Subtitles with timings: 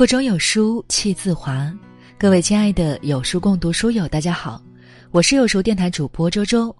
[0.00, 1.70] 腹中有书气自华，
[2.16, 4.58] 各位亲爱的有书共读书友，大家好，
[5.10, 6.74] 我是有书电台主播周周。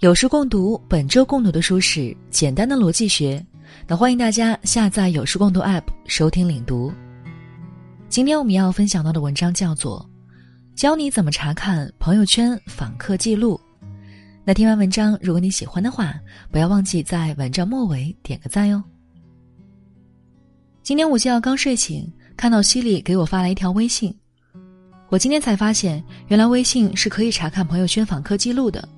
[0.00, 2.00] 有书共读本周共读的书是
[2.30, 3.38] 《简单的逻辑学》，
[3.86, 6.92] 那欢迎大家下载有书共读 App 收听领读。
[8.08, 10.04] 今天我们要分享到的文章叫做
[10.76, 13.54] 《教你怎么查看朋友圈访客记录》。
[14.44, 16.12] 那听完文章，如果你喜欢的话，
[16.50, 18.82] 不要忘记在文章末尾点个赞哟。
[20.82, 22.12] 今天午觉刚睡醒。
[22.42, 24.12] 看到西里给我发来一条微信，
[25.10, 28.88] 我今天才发现，原来微信是可以查看朋友圈访客记录的。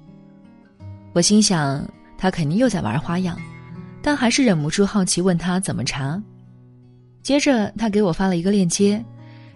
[1.13, 3.39] 我心想，他肯定又在玩花样，
[4.01, 6.19] 但还是忍不住好奇问他怎么查。
[7.23, 9.05] 接着他给我发了一个链接，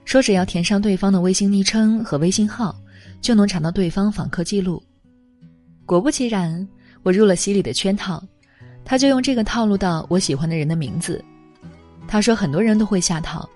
[0.04, 2.78] 说只要填上对方的微信昵称和微信号，
[3.22, 4.82] 就能查到对方访客记录。
[5.86, 6.68] 果不其然，
[7.02, 8.22] 我入了西里的圈套，
[8.84, 11.24] 他就用这个套路到我喜欢的人的名字。
[12.06, 13.48] 他说很多人都会下套。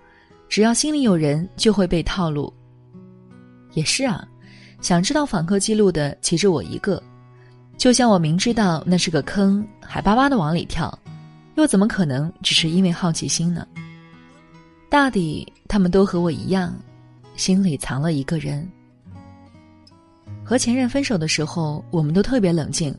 [0.52, 2.52] 只要心里有人，就会被套路。
[3.72, 4.22] 也是啊，
[4.82, 7.02] 想知道访客记录的岂止我一个？
[7.78, 10.92] 就像我明知道那是个坑，还巴巴的往里跳，
[11.54, 13.66] 又怎么可能只是因为好奇心呢？
[14.90, 16.78] 大抵他们都和我一样，
[17.34, 18.70] 心里藏了一个人。
[20.44, 22.94] 和前任分手的时候，我们都特别冷静，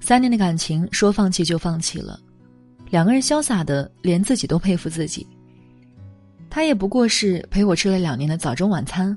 [0.00, 2.18] 三年的感情说放弃就放弃了，
[2.88, 5.26] 两个人潇洒的连自己都佩服自己。
[6.54, 9.16] 他也不过是陪我吃了两年的早中晚餐，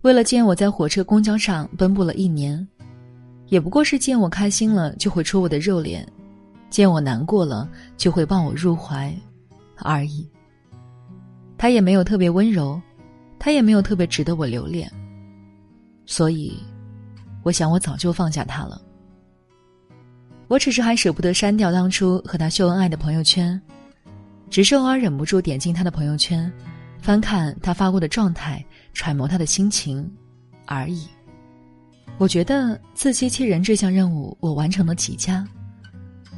[0.00, 2.66] 为了见我在火车公交上奔波了一年，
[3.48, 6.10] 也不过是见我开心了就会戳我的肉脸，
[6.70, 9.14] 见我难过了就会抱我入怀，
[9.76, 10.26] 而已。
[11.58, 12.80] 他也没有特别温柔，
[13.38, 14.90] 他也没有特别值得我留恋，
[16.06, 16.58] 所以，
[17.42, 18.80] 我想我早就放下他了。
[20.48, 23.60] 我只是还舍不得删掉当初和他秀恩爱的朋友圈。
[24.54, 26.48] 只是偶尔忍不住点进他的朋友圈，
[27.00, 30.08] 翻看他发过的状态，揣摩他的心情，
[30.64, 31.08] 而已。
[32.18, 35.44] 我觉得自欺欺人这项任务我完成了极佳，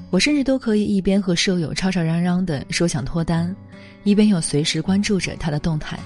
[0.09, 3.55] 我甚至都可以一边和舍友吵吵嚷嚷的说想脱单，
[4.03, 5.99] 一边又随时关注着他的动态。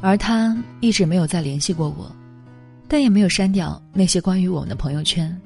[0.00, 2.14] 而他一直没有再联系过我，
[2.86, 5.36] 但也没有删掉那些关于我们的朋友圈。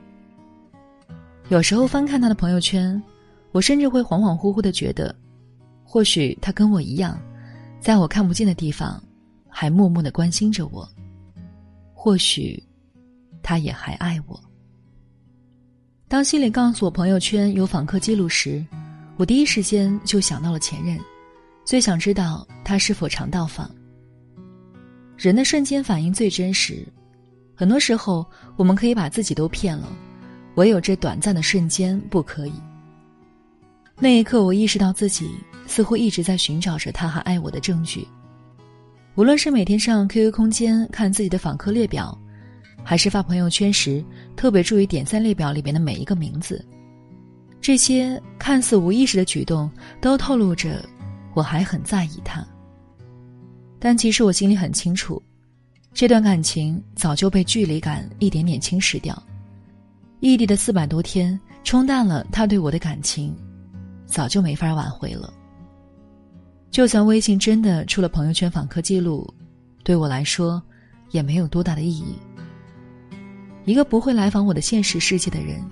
[1.49, 3.03] 有时候翻看他的朋友圈，
[3.53, 5.17] 我甚至会恍恍惚惚的觉得。
[5.93, 7.21] 或许他跟我一样，
[7.81, 9.03] 在我看不见的地方，
[9.49, 10.89] 还默默的关心着我。
[11.93, 12.63] 或许，
[13.43, 14.41] 他也还爱我。
[16.07, 18.65] 当心里告诉我朋友圈有访客记录时，
[19.17, 20.97] 我第一时间就想到了前任，
[21.65, 23.69] 最想知道他是否常到访。
[25.17, 26.87] 人的瞬间反应最真实，
[27.57, 28.25] 很多时候
[28.57, 29.89] 我们可以把自己都骗了，
[30.55, 32.53] 唯有这短暂的瞬间不可以。
[34.01, 35.31] 那一刻，我意识到自己。
[35.67, 38.05] 似乎一直在寻找着他还爱我的证据。
[39.15, 42.19] 无论是每天上 QQ 空间看自己的访客列表，
[42.83, 46.67] 还是发朋友圈时特别注意点赞列表里面的每一个名字，
[47.61, 50.85] 这些看似无意识的举动，都透露着
[51.35, 52.45] 我还很在意他。
[53.79, 55.23] 但其实我心里很清楚，
[55.95, 59.17] 这段感情早就被距离感一点点侵蚀掉。
[60.19, 63.33] 异地的四百多天冲淡了他对我的感情，
[64.11, 65.33] 早就没法挽回了。
[66.71, 69.33] 就算微信真的出了朋友圈访客记录，
[69.83, 70.63] 对我来说，
[71.11, 72.17] 也没有多大的意义。
[73.65, 75.63] 一个不会来访我的现实世界的人，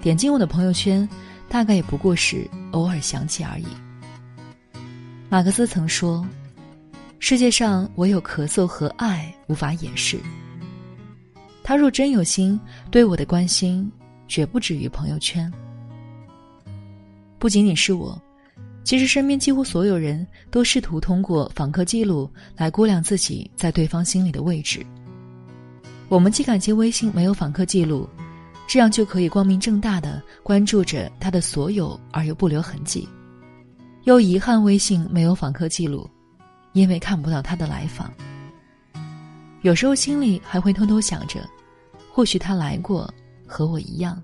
[0.00, 1.08] 点进我的朋友圈，
[1.48, 3.66] 大概也不过是偶尔想起而已。
[5.28, 6.26] 马克思曾说
[7.20, 10.18] ：“世界上唯有咳嗽和爱无法掩饰。”
[11.62, 12.58] 他若真有心
[12.90, 13.90] 对我的关心，
[14.26, 15.52] 绝不止于朋友圈。
[17.40, 18.16] 不仅仅是我。
[18.84, 24.84] 其实，身边几乎所有人都试图通过访客记录来估量自己在对方心里的位置。
[26.08, 28.08] 我们既感激微信没有访客记录，
[28.66, 33.06] 这样就可以光明正大的关注着他的所有而又不留痕迹；
[34.04, 36.08] 又遗憾微信没有访客记录，
[36.72, 38.12] 因为看不到他的来访。
[39.62, 41.48] 有时候心里还会偷偷想着，
[42.10, 43.12] 或许他来过，
[43.46, 44.20] 和我一样。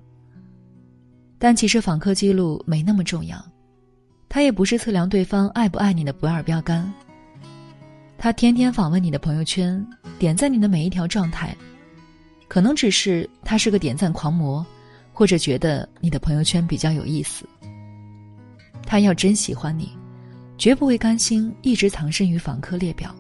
[1.38, 3.43] 但其实访客记录没那么重要。
[4.29, 6.93] 他也不是测量对方爱不爱你的不二标杆。
[8.19, 9.87] 他天天访问你的朋友圈，
[10.19, 11.56] 点赞你的每一条状态，
[12.49, 14.65] 可能只是他是个点赞狂魔，
[15.12, 17.47] 或者觉得你的朋友圈比较有意思。
[18.85, 19.91] 他要真喜欢你，
[20.56, 23.15] 绝不会甘心一直藏身于访客列表。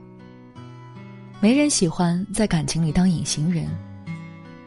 [1.40, 3.68] 没人喜欢在感情里当隐形人，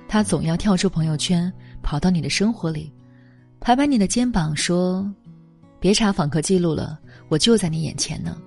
[0.08, 2.92] 他总要跳出朋友圈，跑到你的生活里，
[3.60, 5.10] 拍拍你的肩膀说。
[5.82, 8.38] 别查访客记录了，我就在你眼前呢。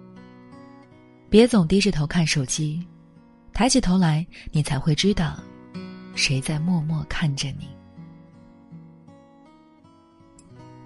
[1.30, 2.86] 别总低着头看手机，
[3.54, 5.42] 抬起头来，你才会知道，
[6.14, 7.68] 谁在默默看着你。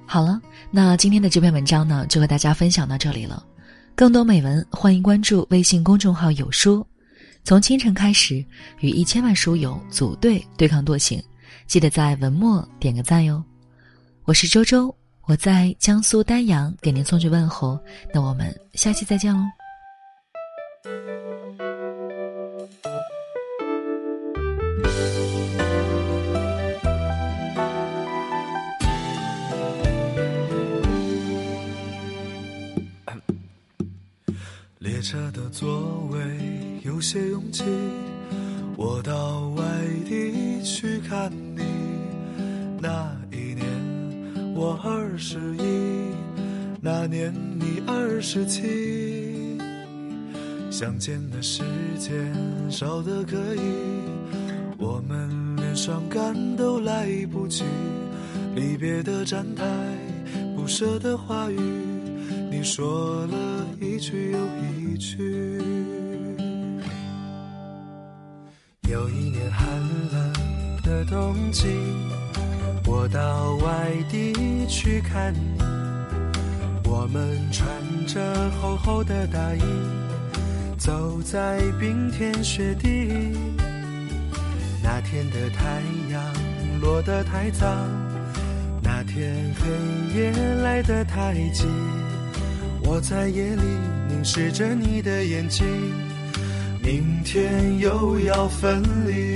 [0.06, 0.40] 好了，
[0.70, 3.44] 那今天的这篇文章呢，就和大家分享到这里了。
[3.96, 6.86] 更多美文，欢迎关注微信公众号“有书”。
[7.42, 8.36] 从清晨开始，
[8.78, 11.20] 与一千万书友组队对抗惰性，
[11.66, 13.42] 记得在文末点个赞哟。
[14.26, 14.92] 我是周周，
[15.26, 17.78] 我在江苏丹阳给您送去问候。
[18.12, 19.40] 那我们下期再见喽。
[34.80, 36.18] 列车的座位
[36.82, 37.62] 有些拥挤，
[38.76, 39.35] 我到
[44.58, 46.14] 我二十一，
[46.80, 47.30] 那年
[47.60, 49.58] 你二十七。
[50.70, 51.62] 相见的时
[51.98, 52.34] 间
[52.70, 53.60] 少得可以，
[54.78, 57.64] 我们连伤感都来不及。
[58.54, 59.62] 离别的站台，
[60.56, 61.58] 不舍的话语，
[62.50, 64.38] 你说了一句又
[64.72, 65.60] 一句。
[68.88, 69.68] 有一年寒
[70.10, 70.32] 冷
[70.82, 71.66] 的冬季，
[72.88, 74.32] 我到外地
[74.68, 75.60] 去看你，
[76.84, 77.66] 我们穿
[78.06, 79.60] 着厚厚的大衣，
[80.78, 83.08] 走在冰天雪地。
[84.84, 86.22] 那天的太阳
[86.80, 87.66] 落得太早。
[88.80, 90.30] 那天黑夜
[90.62, 91.66] 来得太急，
[92.84, 93.62] 我在夜里
[94.08, 95.66] 凝视着你的眼睛，
[96.80, 99.35] 明天又要分离。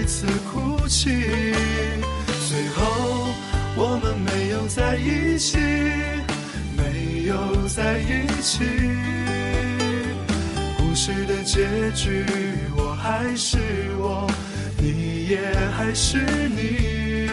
[0.00, 1.10] 一次哭泣。
[2.48, 3.28] 最后，
[3.76, 5.58] 我们没有在一起，
[6.74, 8.64] 没有在一起。
[10.78, 12.24] 故事的结局，
[12.76, 13.58] 我还是
[13.98, 14.26] 我。
[14.78, 15.38] 你也
[15.76, 16.16] 还是
[16.48, 17.28] 你，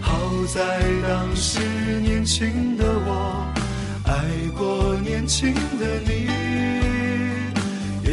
[0.00, 1.60] 好在当时
[2.00, 3.52] 年轻的我
[4.06, 4.14] 爱
[4.56, 6.47] 过年轻的你。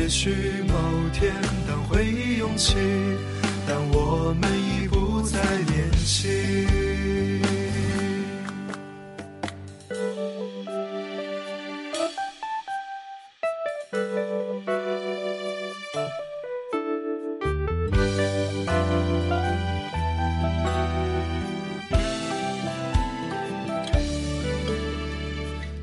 [0.06, 0.30] 也许
[0.68, 1.34] 某天
[1.68, 2.76] 当回忆涌起，
[3.68, 6.68] 但我们已不再联系。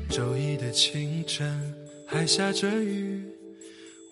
[0.07, 1.75] 周一的清晨
[2.05, 3.21] 还下着雨，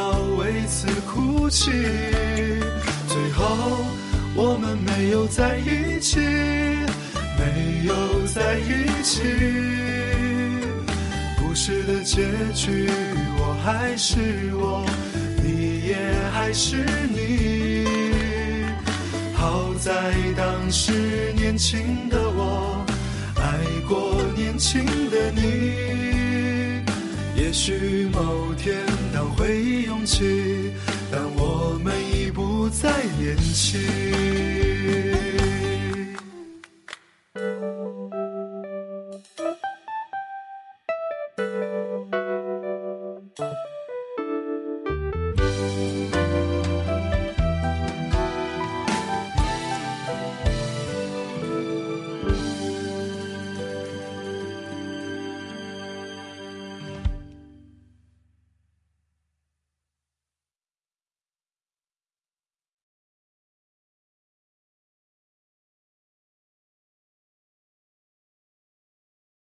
[0.00, 1.70] 要为此哭泣。
[3.06, 3.44] 最后，
[4.34, 6.18] 我们没有在一起，
[7.38, 7.94] 没有
[8.26, 9.20] 在一起。
[11.38, 12.22] 故事的结
[12.54, 12.88] 局，
[13.36, 14.16] 我还是
[14.54, 14.86] 我，
[15.42, 15.96] 你也
[16.32, 16.76] 还是
[17.14, 17.84] 你。
[19.34, 22.86] 好在当时年轻的我。
[23.36, 23.42] 爱
[23.86, 26.82] 过年轻的你，
[27.34, 28.76] 也许某天
[29.20, 30.72] 当回忆涌起，
[31.12, 33.78] 但我们已不再年轻。